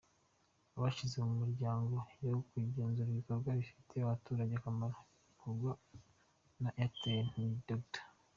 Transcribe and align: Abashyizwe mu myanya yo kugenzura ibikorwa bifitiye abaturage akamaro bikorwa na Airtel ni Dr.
Abashyizwe 0.77 1.19
mu 1.27 1.35
myanya 1.53 1.99
yo 2.29 2.35
kugenzura 2.49 3.09
ibikorwa 3.11 3.49
bifitiye 3.59 4.01
abaturage 4.03 4.53
akamaro 4.57 4.97
bikorwa 5.27 5.71
na 6.61 6.69
Airtel 6.81 7.25
ni 7.35 7.47
Dr. 7.67 8.01